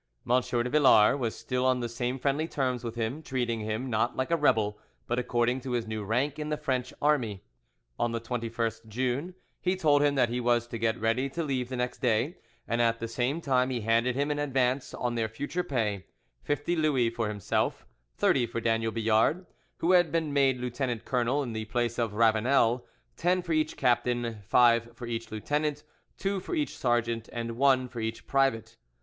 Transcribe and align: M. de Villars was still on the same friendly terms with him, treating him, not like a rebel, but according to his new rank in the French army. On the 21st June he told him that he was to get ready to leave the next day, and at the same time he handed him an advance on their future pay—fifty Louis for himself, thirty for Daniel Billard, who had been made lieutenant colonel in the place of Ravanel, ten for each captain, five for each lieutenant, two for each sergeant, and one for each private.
M. 0.27 0.41
de 0.41 0.67
Villars 0.71 1.19
was 1.19 1.35
still 1.37 1.63
on 1.63 1.79
the 1.79 1.87
same 1.87 2.17
friendly 2.17 2.47
terms 2.47 2.83
with 2.83 2.95
him, 2.95 3.21
treating 3.21 3.59
him, 3.59 3.87
not 3.87 4.15
like 4.15 4.31
a 4.31 4.35
rebel, 4.35 4.79
but 5.05 5.19
according 5.19 5.61
to 5.61 5.73
his 5.73 5.85
new 5.85 6.03
rank 6.03 6.39
in 6.39 6.49
the 6.49 6.57
French 6.57 6.91
army. 7.03 7.43
On 7.99 8.11
the 8.11 8.19
21st 8.19 8.87
June 8.87 9.35
he 9.61 9.75
told 9.75 10.01
him 10.01 10.15
that 10.15 10.29
he 10.29 10.39
was 10.39 10.65
to 10.69 10.79
get 10.79 10.99
ready 10.99 11.29
to 11.29 11.43
leave 11.43 11.69
the 11.69 11.75
next 11.75 11.99
day, 11.99 12.37
and 12.67 12.81
at 12.81 12.97
the 12.99 13.07
same 13.07 13.41
time 13.41 13.69
he 13.69 13.81
handed 13.81 14.15
him 14.15 14.31
an 14.31 14.39
advance 14.39 14.95
on 14.95 15.13
their 15.13 15.27
future 15.29 15.63
pay—fifty 15.63 16.75
Louis 16.75 17.11
for 17.11 17.27
himself, 17.27 17.85
thirty 18.17 18.47
for 18.47 18.59
Daniel 18.59 18.91
Billard, 18.91 19.45
who 19.77 19.91
had 19.91 20.11
been 20.11 20.33
made 20.33 20.57
lieutenant 20.57 21.05
colonel 21.05 21.43
in 21.43 21.53
the 21.53 21.65
place 21.65 21.99
of 21.99 22.15
Ravanel, 22.15 22.87
ten 23.15 23.43
for 23.43 23.53
each 23.53 23.77
captain, 23.77 24.39
five 24.47 24.97
for 24.97 25.05
each 25.05 25.29
lieutenant, 25.29 25.83
two 26.17 26.39
for 26.39 26.55
each 26.55 26.75
sergeant, 26.75 27.29
and 27.31 27.55
one 27.55 27.87
for 27.87 27.99
each 27.99 28.25
private. 28.25 28.77